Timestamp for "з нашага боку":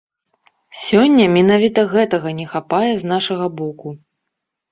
3.01-3.87